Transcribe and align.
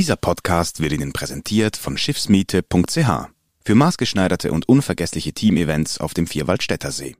Dieser 0.00 0.16
Podcast 0.16 0.80
wird 0.80 0.92
Ihnen 0.92 1.12
präsentiert 1.12 1.76
von 1.76 1.98
Schiffsmiete.ch 1.98 3.28
für 3.62 3.74
maßgeschneiderte 3.74 4.50
und 4.50 4.66
unvergessliche 4.66 5.34
Teamevents 5.34 5.98
auf 5.98 6.14
dem 6.14 6.26
Vierwaldstätter 6.26 6.90
See. 6.90 7.16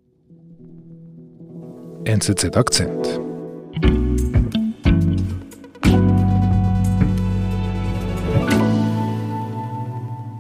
NZZ 2.07 2.57
Akzent. 2.57 3.21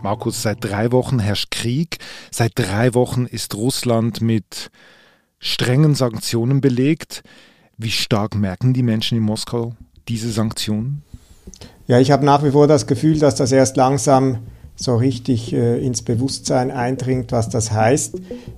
Markus, 0.03 0.41
seit 0.41 0.65
drei 0.65 0.93
Wochen 0.93 1.19
herrscht 1.19 1.51
Krieg. 1.51 1.99
Seit 2.31 2.53
drei 2.55 2.95
Wochen 2.95 3.27
ist 3.27 3.55
Russland 3.55 4.23
mit 4.23 4.71
strengen 5.41 5.95
Sanktionen 5.95 6.63
belegt. 6.63 7.23
Wie 7.77 7.91
stark 7.91 8.35
merken 8.35 8.73
die 8.73 8.83
Menschen 8.83 9.19
in 9.19 9.25
Moskau 9.25 9.75
diese 10.09 10.33
Sanktionen? 10.33 11.03
Ja, 11.87 11.99
ich 11.99 12.11
habe 12.11 12.25
nach 12.25 12.45
wie 12.45 12.51
vor 12.51 12.67
das 12.67 12.87
Gefühl, 12.87 13.19
dass 13.19 13.35
das 13.35 13.53
erst 13.53 13.77
langsam 13.77 14.39
so 14.77 14.97
richtig 14.97 15.53
äh, 15.53 15.85
ins 15.85 16.03
Bewusstsein 16.03 16.71
eindringt, 16.71 17.33
was 17.33 17.49
das 17.49 17.73
heißt. 17.73 18.15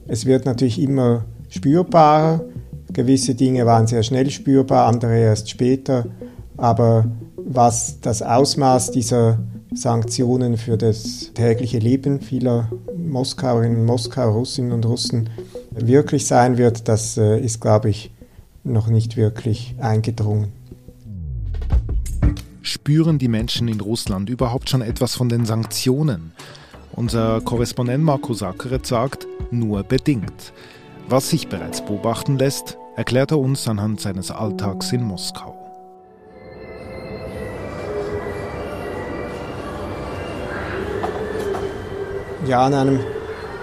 Es 0.07 0.27
wird 0.27 0.47
natürlich 0.47 0.80
immer 0.80 1.25
spürbarer. 1.48 2.45
Gewisse 2.93 3.34
Dinge 3.34 3.67
waren 3.67 3.87
sehr 3.87 4.03
schnell 4.03 4.31
spürbar, 4.31 4.87
andere 4.87 5.19
erst 5.19 5.51
später. 5.51 6.07
Aber 6.57 7.07
was 7.37 8.01
das 8.01 8.23
Ausmaß 8.23 8.91
dieser 8.93 9.39
Sanktionen 9.75 10.56
für 10.56 10.77
das 10.77 11.31
tägliche 11.34 11.79
Leben 11.79 12.20
vieler 12.20 12.69
Moskauerinnen 12.97 13.81
und 13.81 13.87
Moskauer, 13.87 14.33
Russinnen 14.34 14.73
und 14.73 14.87
Russen 14.87 15.31
wirklich 15.70 16.27
sein 16.27 16.59
wird, 16.59 16.89
das 16.89 17.17
äh, 17.17 17.39
ist, 17.39 17.61
glaube 17.61 17.89
ich, 17.89 18.11
noch 18.65 18.89
nicht 18.89 19.17
wirklich 19.17 19.75
eingedrungen. 19.81 20.53
Spüren 22.73 23.19
die 23.19 23.29
Menschen 23.29 23.69
in 23.69 23.83
Russland 23.83 24.31
überhaupt 24.31 24.71
schon 24.71 24.81
etwas 24.81 25.15
von 25.15 25.29
den 25.29 25.45
Sanktionen? 25.45 26.33
Unser 26.93 27.43
Korrespondent 27.43 28.03
Marco 28.03 28.33
Sackeret 28.33 28.87
sagt, 28.87 29.27
nur 29.51 29.83
bedingt. 29.83 30.55
Was 31.06 31.28
sich 31.28 31.48
bereits 31.48 31.84
beobachten 31.84 32.39
lässt, 32.39 32.78
erklärt 32.97 33.31
er 33.31 33.41
uns 33.41 33.69
anhand 33.69 34.00
seines 34.00 34.31
Alltags 34.31 34.91
in 34.91 35.03
Moskau. 35.03 35.55
Ja, 42.47 42.65
an 42.65 42.73
einem 42.73 43.00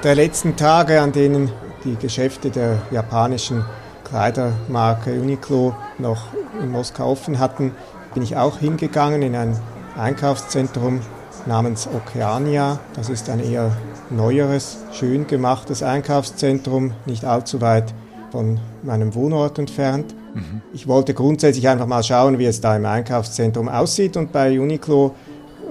der 0.04 0.14
letzten 0.14 0.56
Tage, 0.56 1.02
an 1.02 1.14
denen 1.14 1.50
die 1.84 1.96
Geschäfte 1.96 2.52
der 2.52 2.80
japanischen 2.92 3.66
Kleidermarke 4.04 5.20
Uniqlo 5.20 5.76
noch 5.98 6.28
in 6.62 6.70
Moskau 6.70 7.12
offen 7.12 7.40
hatten, 7.40 7.72
bin 8.14 8.24
ich 8.24 8.38
auch 8.38 8.58
hingegangen 8.58 9.22
in 9.22 9.36
ein 9.36 9.60
Einkaufszentrum 9.98 11.02
namens 11.46 11.88
Okeania. 11.88 12.80
Das 12.96 13.10
ist 13.10 13.30
ein 13.30 13.40
eher 13.40 13.72
neueres, 14.10 14.80
schön 14.92 15.28
gemachtes 15.28 15.84
Einkaufszentrum, 15.84 16.94
nicht 17.06 17.26
allzu 17.26 17.62
weit 17.62 17.94
von 18.32 18.60
meinem 18.84 19.16
Wohnort 19.16 19.60
entfernt. 19.60 20.14
Mhm. 20.34 20.62
Ich 20.74 20.88
wollte 20.88 21.14
grundsätzlich 21.14 21.68
einfach 21.68 21.88
mal 21.88 22.04
schauen, 22.04 22.40
wie 22.40 22.46
es 22.46 22.62
da 22.62 22.76
im 22.76 22.86
Einkaufszentrum 22.86 23.68
aussieht 23.68 24.18
und 24.18 24.32
bei 24.32 24.60
Uniqlo 24.60 25.16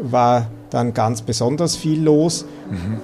war 0.03 0.47
dann 0.70 0.94
ganz 0.94 1.22
besonders 1.22 1.77
viel 1.77 2.03
los. 2.03 2.44
Mhm. 2.70 3.00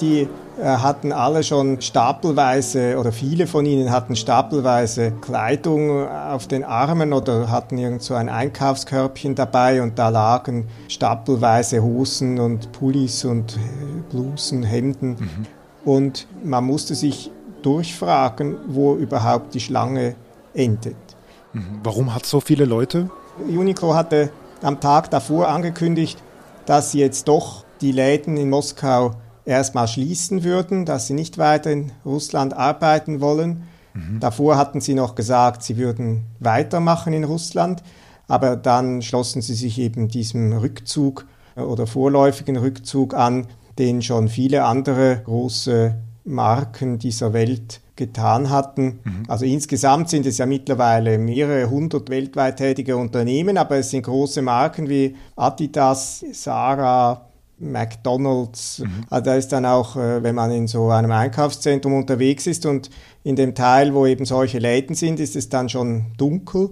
Die 0.00 0.28
hatten 0.62 1.12
alle 1.12 1.42
schon 1.42 1.80
stapelweise 1.80 2.98
oder 2.98 3.12
viele 3.12 3.46
von 3.46 3.64
ihnen 3.66 3.90
hatten 3.90 4.16
stapelweise 4.16 5.12
Kleidung 5.12 6.06
auf 6.08 6.46
den 6.46 6.64
Armen 6.64 7.12
oder 7.12 7.50
hatten 7.50 7.78
irgend 7.78 8.02
so 8.02 8.14
ein 8.14 8.28
Einkaufskörbchen 8.28 9.34
dabei 9.34 9.82
und 9.82 9.98
da 9.98 10.08
lagen 10.08 10.68
stapelweise 10.88 11.82
Hosen 11.82 12.38
und 12.38 12.72
Pullis 12.72 13.24
und 13.24 13.56
äh, 13.56 13.58
Blusen, 14.10 14.62
Hemden. 14.62 15.10
Mhm. 15.18 15.46
Und 15.84 16.26
man 16.44 16.64
musste 16.64 16.94
sich 16.94 17.30
durchfragen, 17.62 18.56
wo 18.66 18.94
überhaupt 18.94 19.54
die 19.54 19.60
Schlange 19.60 20.14
endet. 20.54 20.96
Mhm. 21.52 21.80
Warum 21.82 22.14
hat 22.14 22.24
es 22.24 22.30
so 22.30 22.40
viele 22.40 22.64
Leute? 22.64 23.10
Uniqlo 23.38 23.94
hatte 23.94 24.30
am 24.62 24.80
Tag 24.80 25.10
davor 25.10 25.48
angekündigt, 25.48 26.22
dass 26.66 26.92
sie 26.92 27.00
jetzt 27.00 27.28
doch 27.28 27.64
die 27.80 27.92
Läden 27.92 28.36
in 28.36 28.50
Moskau 28.50 29.12
erstmal 29.44 29.88
schließen 29.88 30.44
würden, 30.44 30.84
dass 30.84 31.06
sie 31.06 31.14
nicht 31.14 31.38
weiter 31.38 31.70
in 31.70 31.92
Russland 32.04 32.54
arbeiten 32.54 33.20
wollen. 33.20 33.64
Mhm. 33.94 34.20
Davor 34.20 34.56
hatten 34.56 34.80
sie 34.80 34.94
noch 34.94 35.14
gesagt, 35.14 35.62
sie 35.62 35.76
würden 35.76 36.26
weitermachen 36.38 37.12
in 37.12 37.24
Russland, 37.24 37.82
aber 38.28 38.56
dann 38.56 39.02
schlossen 39.02 39.42
sie 39.42 39.54
sich 39.54 39.78
eben 39.78 40.08
diesem 40.08 40.52
Rückzug 40.52 41.26
äh, 41.56 41.62
oder 41.62 41.86
vorläufigen 41.86 42.56
Rückzug 42.56 43.14
an, 43.14 43.46
den 43.78 44.02
schon 44.02 44.28
viele 44.28 44.64
andere 44.64 45.22
große 45.24 45.96
Marken 46.24 46.98
dieser 46.98 47.32
Welt 47.32 47.80
getan 47.96 48.50
hatten. 48.50 49.00
Mhm. 49.04 49.22
Also 49.28 49.44
insgesamt 49.44 50.08
sind 50.08 50.26
es 50.26 50.38
ja 50.38 50.46
mittlerweile 50.46 51.18
mehrere 51.18 51.68
hundert 51.68 52.08
weltweit 52.08 52.56
tätige 52.56 52.96
Unternehmen, 52.96 53.58
aber 53.58 53.76
es 53.76 53.90
sind 53.90 54.02
große 54.02 54.42
Marken 54.42 54.88
wie 54.88 55.16
Adidas, 55.36 56.24
Sarah, 56.32 57.29
McDonald's. 57.60 58.80
Mhm. 58.80 59.04
Also 59.10 59.24
da 59.24 59.34
ist 59.36 59.48
dann 59.48 59.66
auch, 59.66 59.96
äh, 59.96 60.22
wenn 60.22 60.34
man 60.34 60.50
in 60.50 60.66
so 60.66 60.90
einem 60.90 61.12
Einkaufszentrum 61.12 61.94
unterwegs 61.94 62.46
ist 62.46 62.66
und 62.66 62.90
in 63.22 63.36
dem 63.36 63.54
Teil, 63.54 63.94
wo 63.94 64.06
eben 64.06 64.24
solche 64.24 64.58
Läden 64.58 64.94
sind, 64.94 65.20
ist 65.20 65.36
es 65.36 65.48
dann 65.48 65.68
schon 65.68 66.06
dunkel. 66.16 66.70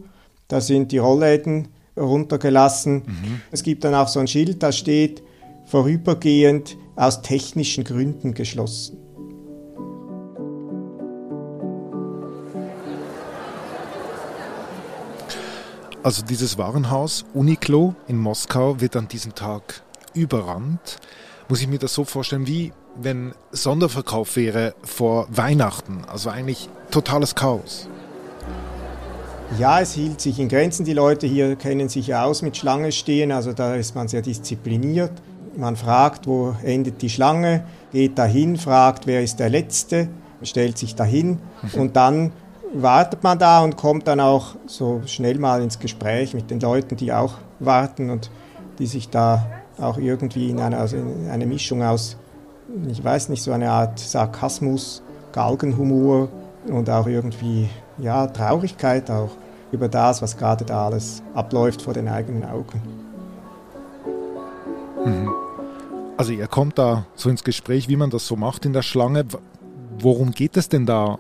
Da 0.49 0.61
sind 0.61 0.93
die 0.93 0.99
Rollläden 0.99 1.69
runtergelassen. 1.97 3.03
Mhm. 3.07 3.41
Es 3.51 3.63
gibt 3.63 3.85
dann 3.85 3.95
auch 3.95 4.09
so 4.09 4.21
ein 4.21 4.29
Schild, 4.29 4.63
da 4.63 4.73
steht 4.73 5.23
vorübergehend 5.67 6.77
aus 6.97 7.23
technischen 7.23 7.85
Gründen 7.85 8.35
geschlossen. 8.35 8.99
Also 16.03 16.25
dieses 16.25 16.57
Warenhaus 16.57 17.27
Uniqlo 17.35 17.95
in 18.07 18.17
Moskau 18.17 18.81
wird 18.81 18.97
an 18.97 19.09
diesem 19.09 19.35
Tag 19.35 19.83
überrannt. 20.19 20.99
Muss 21.49 21.61
ich 21.61 21.69
mir 21.69 21.79
das 21.79 21.95
so 21.95 22.05
vorstellen, 22.05 22.47
wie 22.47 22.73
wenn 22.97 23.33
Sonderverkauf 23.53 24.37
wäre 24.37 24.75
vor 24.83 25.29
Weihnachten, 25.31 26.05
also 26.07 26.31
eigentlich 26.31 26.69
totales 26.91 27.35
Chaos. 27.35 27.89
Ja, 29.59 29.81
es 29.81 29.95
hielt 29.95 30.21
sich 30.21 30.39
in 30.39 30.49
Grenzen. 30.49 30.85
Die 30.85 30.93
Leute 30.93 31.27
hier 31.27 31.57
kennen 31.57 31.89
sich 31.89 32.15
aus 32.15 32.43
mit 32.43 32.57
Schlange 32.57 32.93
stehen, 32.93 33.33
also 33.33 33.53
da 33.55 33.77
ist 33.77 33.95
man 33.95 34.09
sehr 34.09 34.21
diszipliniert. 34.21 35.13
Man 35.57 35.77
fragt, 35.77 36.27
wo 36.27 36.55
endet 36.63 37.01
die 37.01 37.09
Schlange, 37.09 37.65
geht 37.93 38.19
dahin, 38.19 38.59
fragt, 38.59 39.07
wer 39.07 39.23
ist 39.23 39.41
der 39.41 39.49
Letzte, 39.49 40.09
stellt 40.43 40.77
sich 40.77 40.95
dahin 40.95 41.39
mhm. 41.63 41.81
und 41.81 41.97
dann 41.97 42.33
wartet 42.73 43.25
man 43.25 43.39
da 43.39 43.65
und 43.65 43.77
kommt 43.77 44.07
dann 44.07 44.21
auch 44.21 44.57
so 44.67 45.01
schnell 45.07 45.39
mal 45.39 45.63
ins 45.63 45.79
Gespräch 45.79 46.35
mit 46.35 46.51
den 46.51 46.61
Leuten, 46.61 46.97
die 46.97 47.13
auch 47.13 47.35
warten 47.59 48.11
und 48.11 48.31
die 48.79 48.87
sich 48.87 49.09
da 49.09 49.47
auch 49.81 49.99
irgendwie 49.99 50.51
in 50.51 50.61
eine, 50.61 50.79
also 50.79 50.97
in 50.97 51.29
eine 51.31 51.47
Mischung 51.47 51.83
aus, 51.83 52.17
ich 52.89 53.03
weiß 53.03 53.29
nicht, 53.29 53.43
so 53.43 53.53
eine 53.53 53.71
Art 53.71 53.99
Sarkasmus, 53.99 55.03
Galgenhumor 55.33 56.29
und 56.67 56.91
auch 56.91 57.07
irgendwie, 57.07 57.69
ja, 57.99 58.27
Traurigkeit 58.27 59.11
auch 59.11 59.31
über 59.73 59.89
das, 59.89 60.23
was 60.23 60.37
gerade 60.37 60.65
da 60.65 60.87
alles 60.87 61.23
abläuft 61.35 61.83
vor 61.83 61.95
den 61.95 62.09
eigenen 62.09 62.45
Augen. 62.45 62.83
Mhm. 65.05 65.31
Also 66.17 66.33
ihr 66.33 66.49
kommt 66.49 66.79
da 66.79 67.07
so 67.15 67.31
ins 67.31 67.45
Gespräch, 67.45 67.89
wie 67.89 67.97
man 67.97 68.11
das 68.11 68.27
so 68.27 68.35
macht 68.35 68.65
in 68.65 68.73
der 68.73 68.83
Schlange. 68.83 69.25
Worum 70.01 70.33
geht 70.33 70.57
es 70.57 70.69
denn 70.69 70.85
da 70.85 71.19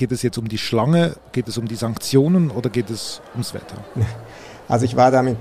Geht 0.00 0.12
es 0.12 0.22
jetzt 0.22 0.38
um 0.38 0.48
die 0.48 0.56
Schlange, 0.56 1.16
geht 1.32 1.46
es 1.46 1.58
um 1.58 1.68
die 1.68 1.74
Sanktionen 1.74 2.50
oder 2.50 2.70
geht 2.70 2.88
es 2.88 3.20
ums 3.34 3.52
Wetter? 3.52 3.76
Also 4.66 4.84
ich 4.84 4.94
war 4.94 5.10
da 5.10 5.20
mit 5.20 5.36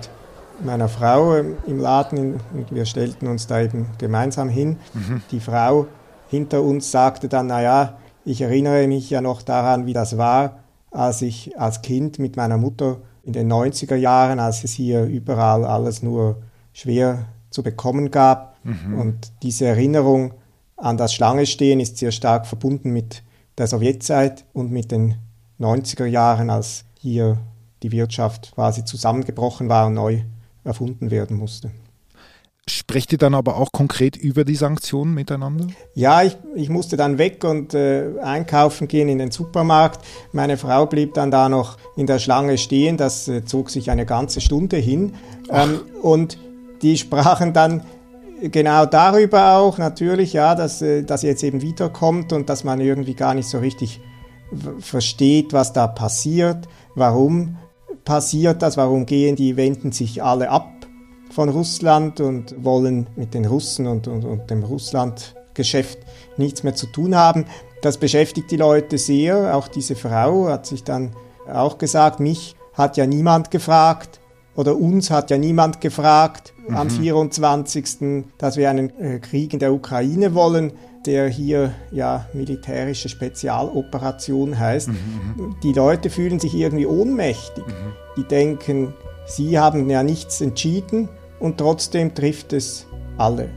meiner 0.64 0.90
Frau 0.90 1.36
im 1.36 1.80
Laden 1.80 2.40
und 2.54 2.72
wir 2.72 2.86
stellten 2.86 3.28
uns 3.28 3.48
da 3.48 3.62
eben 3.62 3.88
gemeinsam 3.98 4.50
hin. 4.50 4.78
Mhm. 4.94 5.22
Die 5.32 5.40
Frau 5.40 5.88
hinter 6.30 6.62
uns 6.64 6.92
sagte 6.92 7.28
dann, 7.28 7.48
naja, 7.48 7.98
ich 8.26 8.42
erinnere 8.42 8.88
mich 8.88 9.10
ja 9.10 9.22
noch 9.22 9.42
daran, 9.42 9.86
wie 9.86 9.94
das 9.94 10.18
war, 10.18 10.60
als 10.92 11.22
ich 11.22 11.60
als 11.60 11.82
Kind 11.82 12.20
mit 12.20 12.36
meiner 12.38 12.58
Mutter 12.58 12.98
in 13.24 13.34
den 13.34 13.52
90er 13.52 13.96
Jahren, 13.96 14.40
als 14.40 14.64
es 14.64 14.72
hier 14.72 15.04
überall 15.06 15.66
alles 15.66 16.04
nur 16.04 16.38
schwer 16.74 17.26
zu 17.50 17.64
bekommen 17.64 18.12
gab. 18.12 18.58
Mhm. 18.64 19.00
Und 19.00 19.32
diese 19.44 19.66
Erinnerung 19.66 20.34
an 20.78 20.98
das 20.98 21.14
Schlangestehen 21.14 21.80
ist 21.80 21.98
sehr 21.98 22.12
stark 22.12 22.48
verbunden 22.48 22.92
mit 22.92 23.24
der 23.58 23.68
Sowjetzeit 23.68 24.46
und 24.54 24.72
mit 24.72 24.92
den 24.92 25.16
90er 25.60 26.06
Jahren, 26.06 26.50
als 26.50 26.86
hier 27.00 27.38
die 27.84 27.92
Wirtschaft 27.92 28.54
quasi 28.56 28.86
zusammengebrochen 28.86 29.70
war 29.70 29.88
und 29.88 29.96
neu 29.96 30.22
erfunden 30.70 31.12
werden 31.12 31.36
musste. 31.36 31.72
Sprecht 32.70 33.12
ihr 33.12 33.18
dann 33.18 33.34
aber 33.34 33.58
auch 33.58 33.72
konkret 33.72 34.16
über 34.16 34.46
die 34.46 34.56
Sanktionen 34.56 35.16
miteinander? 35.16 35.66
Ja, 35.96 36.22
ich, 36.22 36.38
ich 36.54 36.70
musste 36.70 36.98
dann 36.98 37.18
weg 37.18 37.44
und 37.44 37.74
äh, 37.74 38.20
einkaufen 38.22 38.88
gehen 38.88 39.10
in 39.10 39.18
den 39.18 39.32
Supermarkt. 39.32 40.06
Meine 40.34 40.56
Frau 40.56 40.86
blieb 40.86 41.16
dann 41.16 41.32
da 41.32 41.50
noch 41.50 41.78
in 41.98 42.06
der 42.06 42.20
Schlange 42.20 42.60
stehen. 42.60 42.96
Das 42.96 43.28
äh, 43.28 43.44
zog 43.44 43.72
sich 43.72 43.90
eine 43.90 44.06
ganze 44.06 44.40
Stunde 44.40 44.78
hin. 44.78 45.16
Ähm, 45.50 45.80
und 46.04 46.38
die 46.84 46.98
sprachen 46.98 47.54
dann 47.54 47.82
genau 48.40 48.86
darüber 48.86 49.58
auch 49.58 49.80
natürlich, 49.80 50.34
ja, 50.34 50.54
dass 50.54 50.84
äh, 50.84 51.02
das 51.02 51.24
jetzt 51.24 51.44
eben 51.44 51.64
wiederkommt 51.64 52.34
und 52.34 52.50
dass 52.50 52.64
man 52.64 52.80
irgendwie 52.82 53.16
gar 53.16 53.34
nicht 53.34 53.50
so 53.50 53.58
richtig 53.58 54.00
versteht, 54.80 55.54
was 55.54 55.74
da 55.74 55.88
passiert, 55.88 56.68
warum 56.94 57.58
passiert 58.06 58.62
das, 58.62 58.78
warum 58.78 59.06
gehen 59.06 59.36
die, 59.36 59.58
wenden 59.58 59.92
sich 59.92 60.24
alle 60.24 60.50
ab 60.50 60.70
von 61.32 61.50
Russland 61.50 62.20
und 62.22 62.56
wollen 62.64 63.08
mit 63.16 63.34
den 63.34 63.46
Russen 63.46 63.88
und, 63.88 64.08
und, 64.08 64.26
und 64.26 64.50
dem 64.50 64.64
Russlandgeschäft 64.64 66.00
nichts 66.38 66.64
mehr 66.64 66.76
zu 66.76 66.88
tun 66.88 67.16
haben. 67.16 67.46
Das 67.82 67.98
beschäftigt 67.98 68.52
die 68.52 68.58
Leute 68.58 68.98
sehr. 68.98 69.56
Auch 69.56 69.68
diese 69.68 69.96
Frau 69.96 70.48
hat 70.48 70.66
sich 70.66 70.84
dann 70.84 71.16
auch 71.48 71.78
gesagt, 71.78 72.20
mich 72.20 72.56
hat 72.74 72.98
ja 72.98 73.06
niemand 73.06 73.52
gefragt 73.52 74.19
oder 74.60 74.76
uns 74.76 75.10
hat 75.10 75.32
ja 75.32 75.38
niemand 75.38 75.80
gefragt 75.80 76.54
mhm. 76.68 76.76
am 76.76 76.90
24., 76.90 78.26
dass 78.38 78.58
wir 78.58 78.70
einen 78.70 78.90
äh, 79.00 79.20
Krieg 79.20 79.54
in 79.54 79.60
der 79.60 79.72
Ukraine 79.72 80.36
wollen, 80.36 80.74
der 81.06 81.30
hier 81.30 81.74
ja 81.92 82.28
militärische 82.34 83.08
Spezialoperation 83.08 84.60
heißt. 84.60 84.90
Mhm. 84.90 84.96
mhm. 85.38 85.56
Die 85.64 85.72
Leute 85.72 86.10
fühlen 86.10 86.42
sich 86.42 86.54
irgendwie 86.56 86.86
ohnmächtig. 86.86 87.66
Mhm. 87.66 87.94
Die 88.18 88.24
denken, 88.24 88.94
sie 89.26 89.58
haben 89.58 89.90
ja 89.90 90.04
nichts 90.04 90.42
entschieden 90.42 91.08
und 91.40 91.58
trotzdem 91.58 92.14
trifft 92.14 92.52
es 92.52 92.86
alle. 93.18 93.50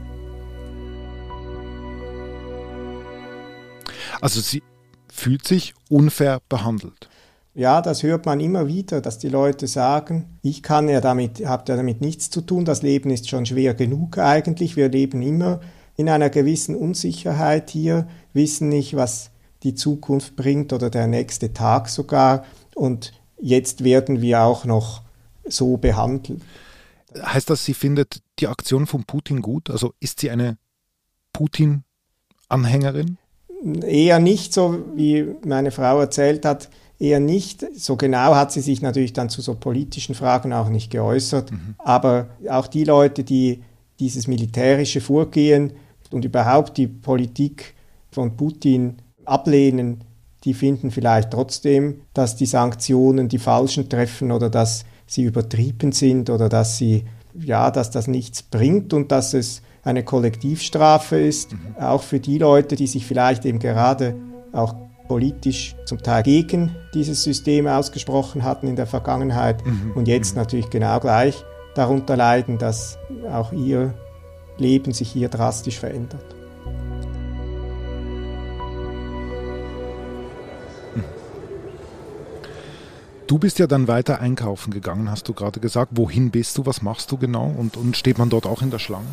Also 4.21 4.39
sie 4.39 4.63
fühlt 5.11 5.45
sich 5.45 5.73
unfair 5.89 6.39
behandelt. 6.47 7.09
Ja, 7.55 7.81
das 7.83 8.01
hört 8.01 8.25
man 8.25 8.39
immer 8.39 8.67
wieder, 8.67 8.99
dass 8.99 9.19
die 9.19 9.29
Leute 9.29 9.67
sagen, 9.67 10.39
ich 10.41 10.63
kann 10.63 10.89
ja 10.89 11.01
damit, 11.01 11.45
habe 11.45 11.65
ja 11.67 11.75
damit 11.75 12.01
nichts 12.01 12.31
zu 12.31 12.41
tun, 12.41 12.65
das 12.65 12.81
Leben 12.81 13.11
ist 13.11 13.29
schon 13.29 13.45
schwer 13.45 13.75
genug 13.75 14.17
eigentlich, 14.17 14.75
wir 14.75 14.89
leben 14.89 15.21
immer 15.21 15.61
in 15.95 16.09
einer 16.09 16.31
gewissen 16.31 16.75
Unsicherheit 16.75 17.69
hier, 17.69 18.07
wissen 18.33 18.69
nicht, 18.69 18.95
was 18.95 19.29
die 19.61 19.75
Zukunft 19.75 20.35
bringt 20.35 20.73
oder 20.73 20.89
der 20.89 21.05
nächste 21.05 21.53
Tag 21.53 21.89
sogar 21.89 22.43
und 22.73 23.13
jetzt 23.39 23.83
werden 23.83 24.19
wir 24.21 24.41
auch 24.41 24.65
noch 24.65 25.03
so 25.45 25.77
behandelt. 25.77 26.41
Heißt 27.15 27.51
das, 27.51 27.65
sie 27.65 27.75
findet 27.75 28.23
die 28.39 28.47
Aktion 28.47 28.87
von 28.87 29.03
Putin 29.03 29.43
gut? 29.43 29.69
Also 29.69 29.93
ist 29.99 30.21
sie 30.21 30.31
eine 30.31 30.57
Putin-Anhängerin? 31.33 33.17
Eher 33.83 34.17
nicht, 34.17 34.53
so 34.53 34.83
wie 34.95 35.35
meine 35.45 35.69
Frau 35.69 35.99
erzählt 35.99 36.45
hat, 36.45 36.69
eher 37.03 37.19
nicht. 37.19 37.65
So 37.77 37.97
genau 37.97 38.33
hat 38.33 38.51
sie 38.51 38.61
sich 38.61 38.81
natürlich 38.81 39.13
dann 39.13 39.29
zu 39.29 39.41
so 39.41 39.55
politischen 39.55 40.15
Fragen 40.15 40.53
auch 40.53 40.69
nicht 40.69 40.89
geäußert. 40.89 41.51
Mhm. 41.51 41.75
Aber 41.77 42.29
auch 42.49 42.67
die 42.67 42.85
Leute, 42.85 43.23
die 43.23 43.61
dieses 43.99 44.27
militärische 44.27 45.01
Vorgehen 45.01 45.73
und 46.11 46.23
überhaupt 46.23 46.77
die 46.77 46.87
Politik 46.87 47.75
von 48.09 48.37
Putin 48.37 48.97
ablehnen, 49.25 50.03
die 50.45 50.53
finden 50.53 50.91
vielleicht 50.91 51.31
trotzdem, 51.31 52.01
dass 52.13 52.35
die 52.35 52.45
Sanktionen 52.45 53.27
die 53.27 53.37
Falschen 53.37 53.89
treffen 53.89 54.31
oder 54.31 54.49
dass 54.49 54.85
sie 55.05 55.23
übertrieben 55.23 55.91
sind 55.91 56.29
oder 56.29 56.47
dass 56.47 56.77
sie 56.77 57.03
ja, 57.35 57.71
dass 57.71 57.91
das 57.91 58.07
nichts 58.07 58.43
bringt 58.43 58.93
und 58.93 59.11
dass 59.11 59.33
es 59.33 59.61
eine 59.83 60.03
Kollektivstrafe 60.03 61.19
ist, 61.19 61.51
mhm. 61.51 61.75
auch 61.79 62.03
für 62.03 62.19
die 62.19 62.37
Leute, 62.37 62.75
die 62.75 62.87
sich 62.87 63.05
vielleicht 63.05 63.43
eben 63.45 63.59
gerade 63.59 64.15
auch 64.53 64.75
politisch 65.13 65.75
zum 65.85 66.01
Teil 66.01 66.23
gegen 66.23 66.75
dieses 66.95 67.21
System 67.21 67.67
ausgesprochen 67.67 68.43
hatten 68.43 68.67
in 68.67 68.75
der 68.75 68.87
Vergangenheit 68.87 69.63
mhm. 69.63 69.91
und 69.93 70.07
jetzt 70.07 70.33
mhm. 70.33 70.41
natürlich 70.41 70.71
genau 70.71 70.99
gleich 70.99 71.45
darunter 71.75 72.17
leiden, 72.17 72.57
dass 72.57 72.97
auch 73.31 73.51
ihr 73.53 73.93
Leben 74.57 74.91
sich 74.91 75.11
hier 75.11 75.29
drastisch 75.29 75.79
verändert. 75.79 76.25
Du 83.27 83.37
bist 83.37 83.59
ja 83.59 83.67
dann 83.67 83.87
weiter 83.87 84.19
einkaufen 84.19 84.73
gegangen, 84.73 85.11
hast 85.11 85.27
du 85.27 85.33
gerade 85.33 85.59
gesagt. 85.59 85.91
Wohin 85.93 86.31
bist 86.31 86.57
du? 86.57 86.65
Was 86.65 86.81
machst 86.81 87.11
du 87.11 87.17
genau? 87.17 87.53
Und, 87.55 87.77
und 87.77 87.95
steht 87.95 88.17
man 88.17 88.31
dort 88.31 88.47
auch 88.47 88.63
in 88.63 88.71
der 88.71 88.79
Schlange? 88.79 89.05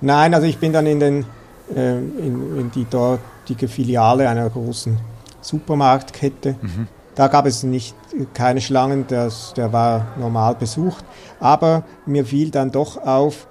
Nein, 0.00 0.32
also 0.32 0.46
ich 0.46 0.56
bin 0.56 0.72
dann 0.72 0.86
in, 0.86 0.98
den, 0.98 1.26
äh, 1.74 1.98
in, 1.98 2.58
in 2.58 2.70
die 2.70 2.86
dortige 2.88 3.68
Filiale 3.68 4.30
einer 4.30 4.48
großen 4.48 4.98
Supermarktkette. 5.46 6.56
Mhm. 6.60 6.88
Da 7.14 7.28
gab 7.28 7.46
es 7.46 7.62
nicht 7.62 7.94
keine 8.34 8.60
Schlangen, 8.60 9.06
das, 9.08 9.54
der 9.54 9.72
war 9.72 10.08
normal 10.18 10.54
besucht. 10.54 11.04
Aber 11.40 11.84
mir 12.04 12.26
fiel 12.26 12.50
dann 12.50 12.70
doch 12.70 12.98
auf, 12.98 13.46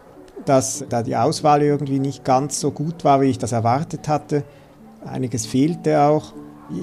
dass 0.46 0.86
da 0.88 1.02
die 1.02 1.16
Auswahl 1.16 1.64
irgendwie 1.64 2.00
nicht 2.00 2.24
ganz 2.24 2.60
so 2.60 2.72
gut 2.72 3.04
war, 3.04 3.22
wie 3.22 3.30
ich 3.30 3.40
das 3.40 3.52
erwartet 3.52 4.08
hatte. 4.08 4.44
Einiges 5.04 5.46
fehlte 5.46 6.02
auch. 6.02 6.34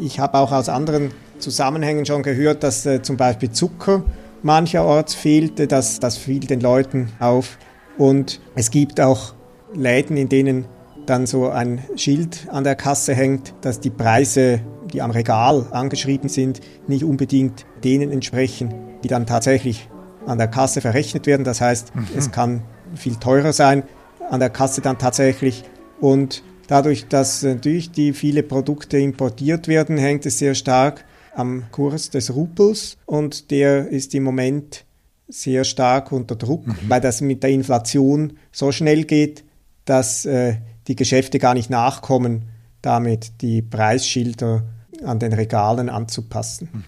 Ich 0.02 0.18
habe 0.18 0.38
auch 0.38 0.52
aus 0.52 0.68
anderen 0.68 1.12
Zusammenhängen 1.38 2.06
schon 2.06 2.22
gehört, 2.22 2.62
dass 2.62 2.86
äh, 2.86 3.02
zum 3.02 3.16
Beispiel 3.16 3.50
Zucker 3.50 4.02
mancherorts 4.42 5.14
fehlte. 5.14 5.66
Das, 5.66 6.00
das 6.00 6.16
fiel 6.16 6.40
den 6.40 6.60
Leuten 6.60 7.12
auf. 7.20 7.58
Und 7.98 8.40
es 8.54 8.70
gibt 8.70 9.00
auch 9.00 9.34
Läden, 9.74 10.16
in 10.16 10.28
denen 10.28 10.66
dann 11.06 11.26
so 11.26 11.48
ein 11.48 11.82
Schild 11.96 12.46
an 12.50 12.64
der 12.64 12.76
Kasse 12.76 13.14
hängt, 13.14 13.54
dass 13.60 13.80
die 13.80 13.90
Preise, 13.90 14.60
die 14.92 15.02
am 15.02 15.10
Regal 15.10 15.66
angeschrieben 15.70 16.28
sind, 16.28 16.60
nicht 16.86 17.04
unbedingt 17.04 17.66
denen 17.84 18.10
entsprechen, 18.10 18.74
die 19.02 19.08
dann 19.08 19.26
tatsächlich 19.26 19.88
an 20.26 20.38
der 20.38 20.48
Kasse 20.48 20.80
verrechnet 20.80 21.26
werden. 21.26 21.44
Das 21.44 21.60
heißt, 21.60 21.94
mhm. 21.94 22.06
es 22.16 22.30
kann 22.30 22.62
viel 22.94 23.16
teurer 23.16 23.52
sein 23.52 23.84
an 24.30 24.40
der 24.40 24.50
Kasse 24.50 24.80
dann 24.80 24.98
tatsächlich. 24.98 25.64
Und 26.00 26.42
dadurch, 26.68 27.06
dass 27.08 27.42
natürlich 27.42 27.90
die 27.90 28.12
viele 28.12 28.42
Produkte 28.42 28.98
importiert 28.98 29.68
werden, 29.68 29.98
hängt 29.98 30.26
es 30.26 30.38
sehr 30.38 30.54
stark 30.54 31.04
am 31.34 31.64
Kurs 31.70 32.10
des 32.10 32.34
Rubels 32.34 32.98
und 33.06 33.50
der 33.50 33.88
ist 33.88 34.14
im 34.14 34.22
Moment 34.22 34.84
sehr 35.28 35.64
stark 35.64 36.12
unter 36.12 36.36
Druck, 36.36 36.66
mhm. 36.66 36.76
weil 36.88 37.00
das 37.00 37.20
mit 37.20 37.42
der 37.42 37.50
Inflation 37.50 38.34
so 38.50 38.70
schnell 38.70 39.04
geht, 39.04 39.44
dass 39.84 40.26
äh, 40.26 40.56
die 40.88 40.96
Geschäfte 40.96 41.38
gar 41.38 41.54
nicht 41.54 41.70
nachkommen, 41.70 42.42
damit 42.82 43.40
die 43.40 43.62
Preisschilder 43.62 44.64
an 45.04 45.18
den 45.18 45.32
Regalen 45.32 45.88
anzupassen. 45.88 46.68
Mhm. 46.72 46.84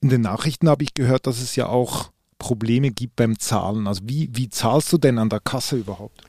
In 0.00 0.08
den 0.10 0.20
Nachrichten 0.20 0.68
habe 0.68 0.84
ich 0.84 0.94
gehört, 0.94 1.26
dass 1.26 1.40
es 1.40 1.56
ja 1.56 1.68
auch 1.68 2.10
Probleme 2.38 2.90
gibt 2.90 3.16
beim 3.16 3.38
Zahlen. 3.38 3.86
Also 3.86 4.02
wie, 4.04 4.28
wie 4.32 4.48
zahlst 4.48 4.92
du 4.92 4.98
denn 4.98 5.18
an 5.18 5.30
der 5.30 5.40
Kasse 5.40 5.76
überhaupt? 5.76 6.22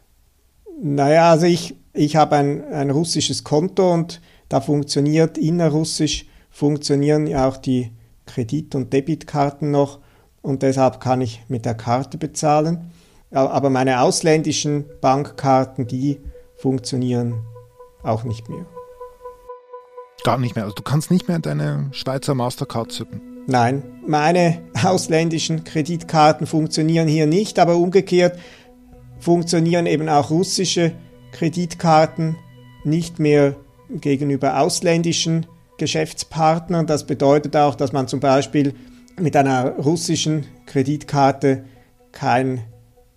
Naja, 0.82 1.32
also 1.32 1.46
ich, 1.46 1.76
ich 1.94 2.16
habe 2.16 2.38
ein, 2.38 2.64
ein 2.72 2.90
russisches 2.90 3.44
Konto 3.44 3.94
und 3.94 4.22
da 4.50 4.62
funktioniert 4.62 5.38
innerrussisch 5.38 6.26
funktionieren 6.50 7.28
ja 7.28 7.48
auch 7.48 7.58
die 7.58 7.92
Kredit- 8.26 8.74
und 8.74 8.92
Debitkarten 8.94 9.70
noch 9.70 10.00
und 10.42 10.64
deshalb 10.64 11.00
kann 11.00 11.22
ich 11.22 11.44
mit 11.50 11.66
der 11.66 11.76
Karte 11.76 12.18
bezahlen. 12.18 12.92
Aber 13.32 13.70
meine 13.70 14.02
ausländischen 14.02 14.86
Bankkarten, 15.02 15.86
die 15.86 16.20
funktionieren 16.56 17.36
auch 18.02 18.24
nicht 18.24 18.50
mehr. 18.50 18.66
Gar 20.28 20.40
nicht 20.40 20.56
mehr. 20.58 20.66
Also 20.66 20.76
du 20.76 20.84
kannst 20.84 21.10
nicht 21.10 21.30
mehr 21.30 21.40
deine 21.40 21.88
Schweizer 21.92 22.36
Mastercard 22.36 22.92
zücken. 22.92 23.22
Nein, 23.46 23.82
meine 24.06 24.62
ausländischen 24.84 25.64
Kreditkarten 25.64 26.46
funktionieren 26.48 27.08
hier 27.08 27.28
nicht, 27.28 27.60
aber 27.60 27.78
umgekehrt 27.78 28.38
funktionieren 29.22 29.86
eben 29.86 30.10
auch 30.10 30.30
russische 30.30 30.92
Kreditkarten 31.32 32.36
nicht 32.84 33.20
mehr 33.20 33.56
gegenüber 33.90 34.60
ausländischen 34.60 35.46
Geschäftspartnern. 35.78 36.88
Das 36.88 37.08
bedeutet 37.08 37.56
auch, 37.56 37.76
dass 37.76 37.94
man 37.94 38.10
zum 38.10 38.20
Beispiel 38.20 38.74
mit 39.18 39.34
einer 39.38 39.78
russischen 39.78 40.46
Kreditkarte 40.66 41.64
kein 42.12 42.66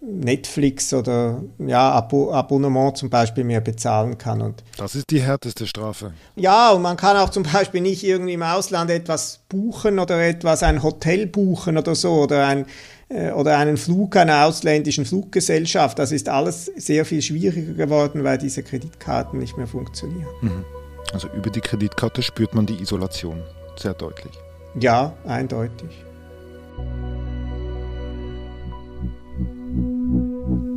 Netflix 0.01 0.95
oder 0.95 1.43
ja, 1.59 1.93
Abo 1.93 2.33
Abonnement 2.33 2.97
zum 2.97 3.11
Beispiel 3.11 3.45
mehr 3.45 3.61
bezahlen 3.61 4.17
kann. 4.17 4.41
Und 4.41 4.65
das 4.79 4.95
ist 4.95 5.11
die 5.11 5.21
härteste 5.21 5.67
Strafe. 5.67 6.13
Ja, 6.37 6.71
und 6.71 6.83
man 6.83 6.97
kann 6.97 7.17
auch 7.17 7.29
zum 7.29 7.43
Beispiel 7.43 7.83
nicht 7.83 8.03
irgendwie 8.03 8.33
im 8.33 8.43
Ausland 8.43 8.91
etwas 8.91 9.41
buchen 9.49 9.99
oder 9.99 10.27
etwas, 10.27 10.63
ein 10.63 10.83
Hotel 10.83 11.27
buchen 11.27 11.77
oder 11.77 11.95
so 11.95 12.23
oder, 12.23 12.47
ein, 12.47 12.65
äh, 13.11 13.31
oder 13.33 13.59
einen 13.59 13.77
Flug 13.77 14.17
einer 14.17 14.47
ausländischen 14.47 15.05
Fluggesellschaft. 15.05 15.99
Das 15.99 16.13
ist 16.13 16.31
alles 16.31 16.67
sehr 16.77 17.05
viel 17.05 17.21
schwieriger 17.21 17.75
geworden, 17.75 18.25
weil 18.25 18.39
diese 18.39 18.63
Kreditkarten 18.63 19.39
nicht 19.39 19.59
mehr 19.59 19.67
funktionieren. 19.67 20.29
Mhm. 20.41 20.65
Also 21.13 21.29
über 21.37 21.51
die 21.51 21.61
Kreditkarte 21.61 22.23
spürt 22.23 22.55
man 22.55 22.65
die 22.65 22.81
Isolation 22.81 23.43
sehr 23.77 23.95
deutlich. 23.95 24.33
Ja, 24.79 25.13
eindeutig. 25.27 25.91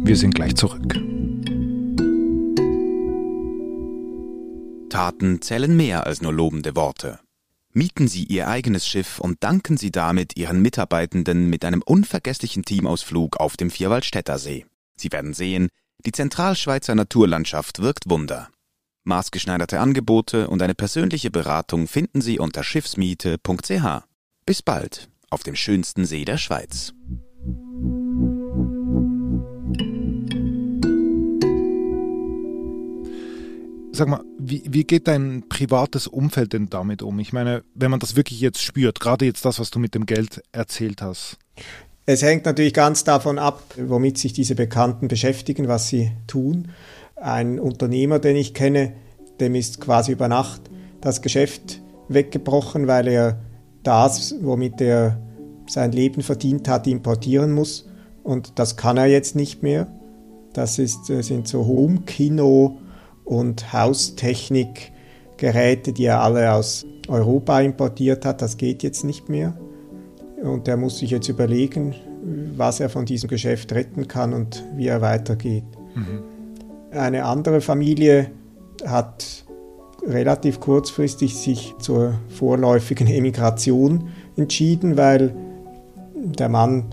Wir 0.06 0.18
sind 0.18 0.36
gleich 0.36 0.56
zurück. 0.56 1.00
Taten 4.90 5.42
zählen 5.42 5.78
mehr 5.78 6.06
als 6.06 6.22
nur 6.22 6.34
lobende 6.34 6.76
Worte. 6.76 7.20
Mieten 7.72 8.10
Sie 8.10 8.26
Ihr 8.26 8.50
eigenes 8.50 8.86
Schiff 8.86 9.20
und 9.20 9.42
danken 9.46 9.78
Sie 9.78 9.92
damit 9.92 10.36
Ihren 10.36 10.62
Mitarbeitenden 10.62 11.50
mit 11.50 11.64
einem 11.64 11.82
unvergesslichen 11.82 12.64
Teamausflug 12.64 13.38
auf 13.38 13.56
dem 13.56 13.72
Vierwaldstätter 13.72 14.38
See. 14.38 14.66
Sie 14.98 15.10
werden 15.14 15.34
sehen, 15.34 15.70
die 16.06 16.12
Zentralschweizer 16.12 16.96
Naturlandschaft 16.96 17.82
wirkt 17.82 18.10
Wunder. 18.10 18.50
Maßgeschneiderte 19.06 19.80
Angebote 19.80 20.50
und 20.50 20.62
eine 20.62 20.76
persönliche 20.76 21.32
Beratung 21.32 21.88
finden 21.88 22.20
Sie 22.20 22.40
unter 22.40 22.64
schiffsmiete.ch. 22.64 24.04
Bis 24.46 24.62
bald 24.62 25.10
auf 25.30 25.44
dem 25.44 25.56
schönsten 25.56 26.06
See 26.06 26.26
der 26.26 26.38
Schweiz. 26.38 26.94
Sag 33.96 34.08
mal, 34.08 34.24
wie, 34.40 34.64
wie 34.68 34.86
geht 34.86 35.08
dein 35.08 35.44
privates 35.48 36.08
Umfeld 36.08 36.54
denn 36.54 36.68
damit 36.68 37.04
um? 37.04 37.20
Ich 37.20 37.32
meine, 37.32 37.64
wenn 37.76 37.92
man 37.92 38.00
das 38.00 38.16
wirklich 38.16 38.42
jetzt 38.42 38.60
spürt, 38.60 39.00
gerade 39.00 39.26
jetzt 39.26 39.46
das, 39.46 39.60
was 39.60 39.70
du 39.70 39.78
mit 39.78 39.94
dem 39.94 40.08
Geld 40.08 40.42
erzählt 40.52 41.04
hast. 41.04 41.38
Es 42.08 42.24
hängt 42.24 42.46
natürlich 42.46 42.74
ganz 42.74 43.04
davon 43.04 43.38
ab, 43.38 43.62
womit 43.78 44.18
sich 44.18 44.34
diese 44.34 44.56
Bekannten 44.56 45.08
beschäftigen, 45.08 45.68
was 45.68 45.90
sie 45.90 46.12
tun. 46.26 46.70
Ein 47.16 47.60
Unternehmer, 47.60 48.18
den 48.18 48.36
ich 48.36 48.56
kenne, 48.56 48.94
dem 49.40 49.54
ist 49.54 49.80
quasi 49.80 50.14
über 50.14 50.28
Nacht 50.28 50.62
das 51.00 51.22
Geschäft 51.22 51.80
weggebrochen, 52.10 52.88
weil 52.88 53.08
er 53.08 53.42
das, 53.84 54.34
womit 54.42 54.82
er 54.82 55.22
sein 55.68 55.92
Leben 55.92 56.24
verdient 56.24 56.68
hat, 56.68 56.88
importieren 56.88 57.52
muss. 57.52 57.88
Und 58.24 58.58
das 58.58 58.76
kann 58.76 58.98
er 58.98 59.06
jetzt 59.06 59.36
nicht 59.36 59.62
mehr. 59.62 59.88
Das 60.54 60.80
ist, 60.80 61.12
äh, 61.12 61.22
sind 61.22 61.48
so 61.48 61.68
Home-Kino- 61.68 62.80
und 63.26 63.74
Haustechnikgeräte, 63.74 65.94
die 65.94 66.06
er 66.06 66.22
alle 66.22 66.54
aus 66.54 66.86
Europa 67.08 67.60
importiert 67.62 68.26
hat, 68.26 68.42
das 68.42 68.58
geht 68.58 68.82
jetzt 68.84 69.04
nicht 69.04 69.30
mehr. 69.30 69.54
Und 70.42 70.68
er 70.68 70.78
muss 70.78 71.00
sich 71.00 71.12
jetzt 71.12 71.30
überlegen, 71.30 71.96
was 72.56 72.80
er 72.80 72.90
von 72.90 73.06
diesem 73.06 73.30
Geschäft 73.30 73.72
retten 73.74 74.08
kann 74.08 74.34
und 74.34 74.64
wie 74.76 74.88
er 74.88 75.02
weitergeht. 75.02 75.66
Mhm. 75.96 76.24
Eine 76.92 77.26
andere 77.26 77.62
Familie 77.62 78.32
hat 78.86 79.46
relativ 80.06 80.60
kurzfristig 80.60 81.36
sich 81.36 81.74
zur 81.80 82.16
vorläufigen 82.30 83.08
Emigration 83.08 84.10
entschieden, 84.36 84.98
weil 84.98 85.34
der 86.16 86.50
Mann 86.50 86.86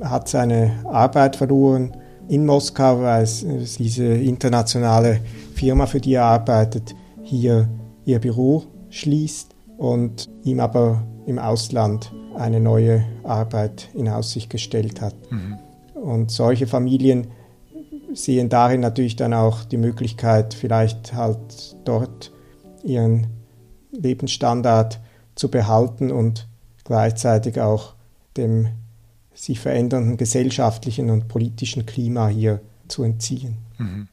hat 0.00 0.28
seine 0.28 0.72
Arbeit 0.84 1.36
verloren 1.36 1.96
in 2.28 2.46
Moskau, 2.46 3.00
weil 3.02 3.22
es 3.22 3.44
diese 3.78 4.04
internationale 4.04 5.20
Firma, 5.54 5.86
für 5.86 6.00
die 6.00 6.14
er 6.14 6.24
arbeitet, 6.24 6.94
hier 7.22 7.68
ihr 8.04 8.18
Büro 8.18 8.64
schließt 8.90 9.54
und 9.78 10.28
ihm 10.44 10.60
aber 10.60 11.02
im 11.26 11.38
Ausland 11.38 12.12
eine 12.36 12.60
neue 12.60 13.04
Arbeit 13.22 13.88
in 13.94 14.08
Aussicht 14.08 14.50
gestellt 14.50 15.00
hat. 15.00 15.14
Mhm. 15.30 15.58
Und 15.94 16.30
solche 16.30 16.66
Familien 16.66 17.28
sehen 18.12 18.48
darin 18.48 18.80
natürlich 18.80 19.16
dann 19.16 19.34
auch 19.34 19.64
die 19.64 19.76
Möglichkeit, 19.76 20.54
vielleicht 20.54 21.14
halt 21.14 21.76
dort 21.84 22.32
ihren 22.82 23.28
Lebensstandard 23.92 25.00
zu 25.34 25.50
behalten 25.50 26.10
und 26.10 26.48
gleichzeitig 26.84 27.60
auch 27.60 27.94
dem 28.36 28.68
sich 29.34 29.60
verändernden 29.60 30.16
gesellschaftlichen 30.16 31.10
und 31.10 31.28
politischen 31.28 31.86
Klima 31.86 32.28
hier 32.28 32.60
zu 32.88 33.02
entziehen. 33.02 33.58
Mhm. 33.78 34.08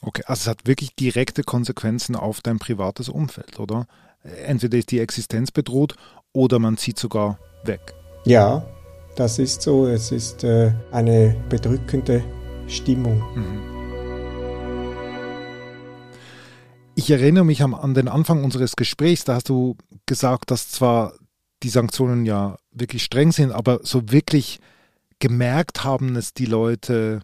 Okay, 0.00 0.22
also 0.26 0.42
es 0.42 0.46
hat 0.46 0.66
wirklich 0.66 0.94
direkte 0.94 1.42
Konsequenzen 1.42 2.14
auf 2.14 2.40
dein 2.40 2.58
privates 2.58 3.08
Umfeld, 3.08 3.58
oder? 3.58 3.86
Entweder 4.22 4.78
ist 4.78 4.90
die 4.90 5.00
Existenz 5.00 5.50
bedroht 5.50 5.94
oder 6.32 6.58
man 6.58 6.76
zieht 6.76 6.98
sogar 6.98 7.38
weg. 7.64 7.94
Ja, 8.24 8.66
das 9.16 9.38
ist 9.38 9.62
so. 9.62 9.86
Es 9.86 10.12
ist 10.12 10.44
äh, 10.44 10.72
eine 10.92 11.34
bedrückende 11.48 12.22
Stimmung. 12.68 13.22
Mhm. 13.34 13.78
Ich 16.94 17.10
erinnere 17.10 17.44
mich 17.44 17.62
an 17.62 17.94
den 17.94 18.08
Anfang 18.08 18.42
unseres 18.42 18.74
Gesprächs, 18.74 19.24
da 19.24 19.36
hast 19.36 19.48
du 19.48 19.76
gesagt, 20.06 20.50
dass 20.50 20.68
zwar 20.68 21.12
die 21.62 21.68
Sanktionen 21.68 22.26
ja 22.26 22.56
wirklich 22.80 23.04
streng 23.04 23.32
sind, 23.32 23.52
aber 23.52 23.80
so 23.82 24.10
wirklich 24.10 24.60
gemerkt 25.18 25.84
haben 25.84 26.16
es 26.16 26.34
die 26.34 26.46
Leute 26.46 27.20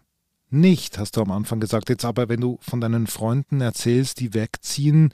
nicht, 0.49 0.97
hast 0.97 1.17
du 1.17 1.21
am 1.21 1.31
Anfang 1.31 1.59
gesagt. 1.59 1.89
Jetzt 1.89 2.05
aber, 2.05 2.29
wenn 2.29 2.41
du 2.41 2.57
von 2.61 2.81
deinen 2.81 3.07
Freunden 3.07 3.61
erzählst, 3.61 4.19
die 4.19 4.33
wegziehen, 4.33 5.11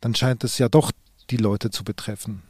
dann 0.00 0.14
scheint 0.14 0.44
es 0.44 0.58
ja 0.58 0.68
doch 0.68 0.92
die 1.30 1.36
Leute 1.38 1.70
zu 1.70 1.84
betreffen. 1.84 2.42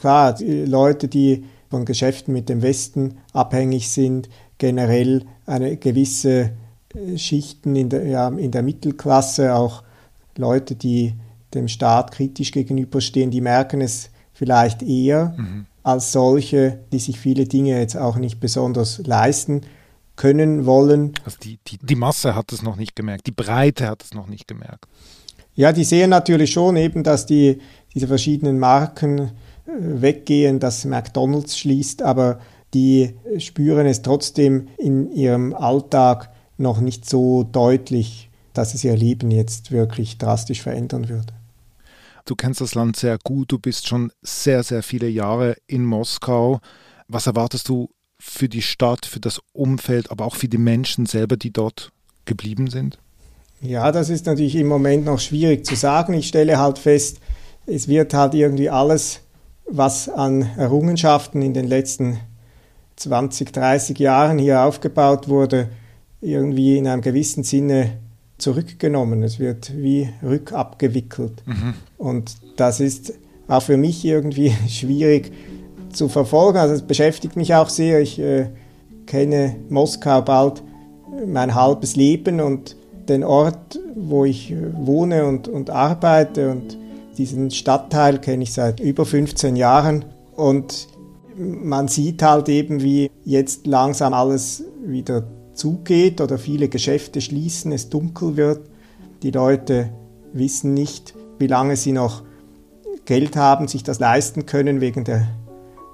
Klar, 0.00 0.34
die 0.34 0.64
Leute, 0.64 1.08
die 1.08 1.44
von 1.70 1.84
Geschäften 1.84 2.32
mit 2.34 2.48
dem 2.48 2.62
Westen 2.62 3.18
abhängig 3.32 3.88
sind, 3.88 4.28
generell 4.58 5.24
eine 5.46 5.76
gewisse 5.76 6.52
äh, 6.94 7.18
Schichten 7.18 7.76
in 7.76 7.88
der, 7.88 8.06
ja, 8.06 8.28
in 8.28 8.50
der 8.50 8.62
Mittelklasse, 8.62 9.54
auch 9.54 9.82
Leute, 10.36 10.74
die 10.74 11.14
dem 11.54 11.68
Staat 11.68 12.12
kritisch 12.12 12.52
gegenüberstehen, 12.52 13.30
die 13.30 13.40
merken 13.40 13.80
es 13.80 14.10
vielleicht 14.32 14.82
eher 14.82 15.34
mhm. 15.36 15.66
Als 15.86 16.10
solche, 16.10 16.80
die 16.92 16.98
sich 16.98 17.20
viele 17.20 17.44
Dinge 17.44 17.78
jetzt 17.78 17.96
auch 17.96 18.16
nicht 18.16 18.40
besonders 18.40 18.98
leisten 19.06 19.60
können 20.16 20.66
wollen. 20.66 21.12
Also 21.24 21.38
die, 21.40 21.60
die, 21.68 21.78
die 21.78 21.94
Masse 21.94 22.34
hat 22.34 22.52
es 22.52 22.60
noch 22.60 22.74
nicht 22.74 22.96
gemerkt, 22.96 23.28
die 23.28 23.32
Breite 23.32 23.86
hat 23.86 24.02
es 24.02 24.12
noch 24.12 24.26
nicht 24.26 24.48
gemerkt. 24.48 24.86
Ja, 25.54 25.72
die 25.72 25.84
sehen 25.84 26.10
natürlich 26.10 26.50
schon 26.50 26.74
eben, 26.74 27.04
dass 27.04 27.24
die, 27.24 27.60
diese 27.94 28.08
verschiedenen 28.08 28.58
Marken 28.58 29.18
äh, 29.20 29.28
weggehen, 29.76 30.58
dass 30.58 30.84
McDonald's 30.84 31.56
schließt, 31.56 32.02
aber 32.02 32.40
die 32.74 33.14
spüren 33.38 33.86
es 33.86 34.02
trotzdem 34.02 34.66
in 34.78 35.12
ihrem 35.12 35.54
Alltag 35.54 36.30
noch 36.58 36.80
nicht 36.80 37.08
so 37.08 37.44
deutlich, 37.44 38.28
dass 38.54 38.74
es 38.74 38.82
ihr 38.82 38.96
Leben 38.96 39.30
jetzt 39.30 39.70
wirklich 39.70 40.18
drastisch 40.18 40.62
verändern 40.62 41.08
würde. 41.08 41.35
Du 42.26 42.34
kennst 42.34 42.60
das 42.60 42.74
Land 42.74 42.96
sehr 42.96 43.18
gut, 43.22 43.52
du 43.52 43.58
bist 43.60 43.86
schon 43.86 44.10
sehr, 44.20 44.64
sehr 44.64 44.82
viele 44.82 45.08
Jahre 45.08 45.56
in 45.68 45.84
Moskau. 45.84 46.58
Was 47.06 47.28
erwartest 47.28 47.68
du 47.68 47.88
für 48.18 48.48
die 48.48 48.62
Stadt, 48.62 49.06
für 49.06 49.20
das 49.20 49.40
Umfeld, 49.52 50.10
aber 50.10 50.24
auch 50.24 50.34
für 50.34 50.48
die 50.48 50.58
Menschen 50.58 51.06
selber, 51.06 51.36
die 51.36 51.52
dort 51.52 51.92
geblieben 52.24 52.68
sind? 52.68 52.98
Ja, 53.60 53.92
das 53.92 54.10
ist 54.10 54.26
natürlich 54.26 54.56
im 54.56 54.66
Moment 54.66 55.04
noch 55.04 55.20
schwierig 55.20 55.64
zu 55.64 55.76
sagen. 55.76 56.14
Ich 56.14 56.26
stelle 56.26 56.58
halt 56.58 56.80
fest, 56.80 57.20
es 57.64 57.86
wird 57.86 58.12
halt 58.12 58.34
irgendwie 58.34 58.70
alles, 58.70 59.20
was 59.64 60.08
an 60.08 60.42
Errungenschaften 60.56 61.42
in 61.42 61.54
den 61.54 61.68
letzten 61.68 62.18
20, 62.96 63.52
30 63.52 64.00
Jahren 64.00 64.38
hier 64.38 64.62
aufgebaut 64.62 65.28
wurde, 65.28 65.68
irgendwie 66.20 66.76
in 66.76 66.88
einem 66.88 67.02
gewissen 67.02 67.44
Sinne 67.44 67.98
zurückgenommen. 68.38 69.22
Es 69.22 69.38
wird 69.38 69.72
wie 69.76 70.08
rückabgewickelt. 70.22 71.42
Mhm. 71.46 71.74
Und 71.98 72.36
das 72.56 72.80
ist 72.80 73.14
auch 73.48 73.62
für 73.62 73.76
mich 73.76 74.04
irgendwie 74.04 74.52
schwierig 74.68 75.32
zu 75.92 76.08
verfolgen. 76.08 76.58
Also 76.58 76.74
es 76.74 76.82
beschäftigt 76.82 77.36
mich 77.36 77.54
auch 77.54 77.68
sehr. 77.68 78.00
Ich 78.00 78.18
äh, 78.18 78.50
kenne 79.06 79.56
Moskau 79.68 80.22
bald 80.22 80.62
mein 81.26 81.54
halbes 81.54 81.96
Leben 81.96 82.40
und 82.40 82.76
den 83.08 83.24
Ort, 83.24 83.78
wo 83.94 84.24
ich 84.24 84.50
äh, 84.50 84.56
wohne 84.74 85.26
und, 85.26 85.48
und 85.48 85.70
arbeite 85.70 86.50
und 86.50 86.76
diesen 87.16 87.50
Stadtteil 87.50 88.18
kenne 88.20 88.42
ich 88.42 88.52
seit 88.52 88.80
über 88.80 89.06
15 89.06 89.56
Jahren 89.56 90.04
und 90.34 90.88
man 91.38 91.88
sieht 91.88 92.22
halt 92.22 92.48
eben, 92.48 92.82
wie 92.82 93.10
jetzt 93.24 93.66
langsam 93.66 94.12
alles 94.12 94.64
wieder 94.84 95.24
zugeht 95.56 96.20
oder 96.20 96.38
viele 96.38 96.68
Geschäfte 96.68 97.20
schließen, 97.20 97.72
es 97.72 97.88
dunkel 97.88 98.36
wird. 98.36 98.68
Die 99.22 99.30
Leute 99.30 99.90
wissen 100.32 100.74
nicht, 100.74 101.14
wie 101.38 101.46
lange 101.46 101.76
sie 101.76 101.92
noch 101.92 102.22
Geld 103.04 103.36
haben, 103.36 103.68
sich 103.68 103.82
das 103.82 103.98
leisten 103.98 104.46
können 104.46 104.80
wegen 104.80 105.04
der 105.04 105.28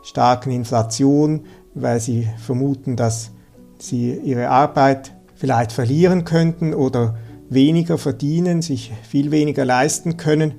starken 0.02 0.50
Inflation, 0.50 1.44
weil 1.74 2.00
sie 2.00 2.28
vermuten, 2.38 2.96
dass 2.96 3.30
sie 3.78 4.12
ihre 4.14 4.48
Arbeit 4.48 5.12
vielleicht 5.34 5.72
verlieren 5.72 6.24
könnten 6.24 6.74
oder 6.74 7.16
weniger 7.48 7.98
verdienen, 7.98 8.62
sich 8.62 8.92
viel 9.08 9.30
weniger 9.30 9.64
leisten 9.64 10.16
können. 10.16 10.54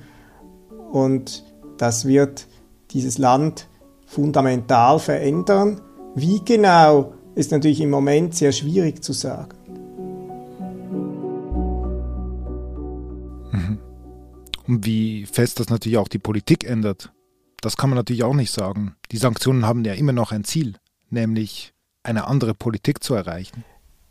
Und 0.92 1.44
das 1.78 2.06
wird 2.06 2.48
dieses 2.92 3.18
Land 3.18 3.68
fundamental 4.06 5.00
verändern. 5.00 5.82
Wie 6.16 6.42
genau 6.46 7.14
ist 7.36 7.52
natürlich 7.52 7.82
im 7.82 7.90
Moment 7.90 8.36
sehr 8.36 8.52
schwierig 8.52 9.04
zu 9.04 9.14
sagen. 9.14 9.58
Mhm. 13.52 13.80
Und 14.68 14.86
wie 14.86 15.26
fest 15.26 15.60
das 15.60 15.70
natürlich 15.70 15.98
auch 15.98 16.08
die 16.08 16.20
Politik 16.20 16.64
ändert. 16.64 17.12
Das 17.62 17.78
kann 17.78 17.90
man 17.90 17.98
natürlich 17.98 18.24
auch 18.24 18.34
nicht 18.34 18.52
sagen. 18.52 18.96
Die 19.12 19.18
Sanktionen 19.18 19.66
haben 19.66 19.86
ja 19.86 19.94
immer 19.94 20.12
noch 20.12 20.32
ein 20.32 20.44
Ziel, 20.44 20.76
nämlich 21.10 21.74
eine 22.04 22.28
andere 22.28 22.54
Politik 22.54 23.04
zu 23.04 23.14
erreichen. 23.14 23.64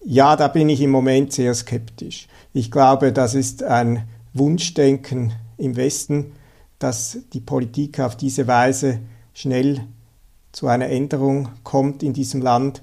Ja, 0.04 0.36
da 0.36 0.48
bin 0.48 0.68
ich 0.68 0.80
im 0.80 0.90
Moment 0.90 1.32
sehr 1.32 1.54
skeptisch. 1.54 2.26
Ich 2.52 2.70
glaube, 2.70 3.12
das 3.12 3.34
ist 3.34 3.62
ein 3.62 4.08
Wunschdenken 4.32 5.32
im 5.58 5.76
Westen, 5.76 6.32
dass 6.78 7.18
die 7.32 7.40
Politik 7.40 8.00
auf 8.00 8.16
diese 8.16 8.46
Weise 8.48 9.00
schnell 9.34 9.86
zu 10.50 10.66
einer 10.66 10.88
Änderung 10.88 11.50
kommt 11.62 12.02
in 12.02 12.12
diesem 12.12 12.42
Land. 12.42 12.82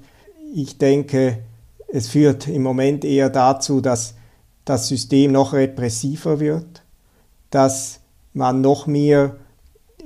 Ich 0.52 0.78
denke, 0.78 1.38
es 1.92 2.08
führt 2.08 2.48
im 2.48 2.62
Moment 2.62 3.04
eher 3.04 3.30
dazu, 3.30 3.80
dass 3.80 4.14
das 4.64 4.88
System 4.88 5.30
noch 5.30 5.52
repressiver 5.52 6.40
wird, 6.40 6.82
dass 7.50 8.00
man 8.32 8.60
noch 8.60 8.88
mehr 8.88 9.36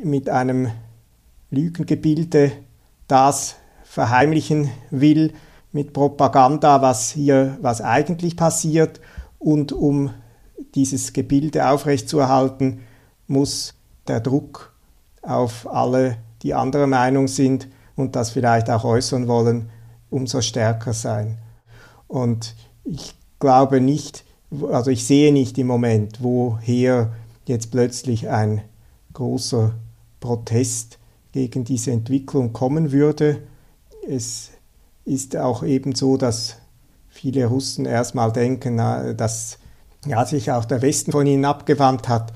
mit 0.03 0.29
einem 0.29 0.71
Lügengebilde 1.51 2.53
das 3.09 3.57
verheimlichen 3.85 4.71
will, 4.91 5.33
mit 5.73 5.95
Propaganda, 5.95 6.83
was 6.83 7.11
hier, 7.11 7.57
was 7.63 7.81
eigentlich 7.81 8.37
passiert. 8.37 9.01
Und 9.39 9.73
um 9.73 10.11
dieses 10.75 11.15
Gebilde 11.15 11.71
aufrechtzuerhalten, 11.71 12.81
muss 13.27 13.75
der 14.09 14.21
Druck 14.21 14.75
auf 15.23 15.67
alle, 15.73 16.19
die 16.43 16.53
anderer 16.53 16.87
Meinung 16.87 17.29
sind 17.29 17.69
und 17.97 18.15
das 18.15 18.31
vielleicht 18.31 18.69
auch 18.69 18.85
äußern 18.85 19.27
wollen, 19.27 19.71
umso 20.15 20.41
stärker 20.41 20.93
sein. 20.93 21.39
Und 22.07 22.55
ich 22.85 23.15
glaube 23.41 23.81
nicht, 23.81 24.25
also 24.71 24.91
ich 24.91 25.05
sehe 25.05 25.33
nicht 25.33 25.59
im 25.59 25.67
Moment, 25.67 26.23
woher 26.23 27.13
jetzt 27.47 27.73
plötzlich 27.73 28.29
ein 28.29 28.63
großer 29.13 29.75
Protest 30.21 30.99
gegen 31.33 31.65
diese 31.65 31.91
Entwicklung 31.91 32.53
kommen 32.53 32.93
würde. 32.93 33.43
Es 34.09 34.51
ist 35.05 35.37
auch 35.37 35.65
eben 35.65 35.97
so, 35.97 36.17
dass 36.17 36.59
viele 37.09 37.47
Russen 37.47 37.85
erstmal 37.85 38.33
denken, 38.33 38.77
dass 39.17 39.59
ja, 40.07 40.25
sich 40.25 40.53
auch 40.53 40.65
der 40.65 40.81
Westen 40.81 41.11
von 41.11 41.27
ihnen 41.27 41.45
abgewandt 41.45 42.09
hat. 42.09 42.33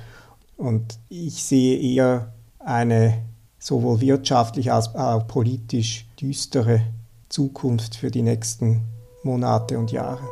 Und 0.57 0.99
ich 1.09 1.45
sehe 1.45 1.79
eher 1.79 2.33
eine 2.59 3.23
sowohl 3.61 4.01
wirtschaftlich 4.01 4.73
als 4.73 4.95
auch 4.97 5.27
politisch 5.29 6.07
düstere 6.21 6.83
Zukunft 7.29 7.97
für 7.97 8.11
die 8.11 8.23
nächsten 8.23 8.83
Monate 9.23 9.79
und 9.79 9.93
Jahre. 9.93 10.27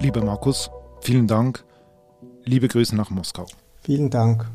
Lieber 0.00 0.24
Markus, 0.24 0.70
vielen 1.00 1.28
Dank. 1.28 1.64
Liebe 2.44 2.66
Grüße 2.66 2.96
nach 2.96 3.10
Moskau. 3.10 3.46
Vielen 3.82 4.10
Dank. 4.10 4.50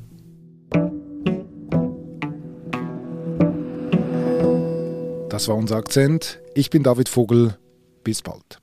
Das 5.30 5.48
war 5.48 5.56
unser 5.56 5.78
Akzent. 5.78 6.42
Ich 6.54 6.70
bin 6.70 6.84
David 6.84 7.10
Vogel. 7.10 7.58
Bis 8.04 8.22
bald. 8.22 8.60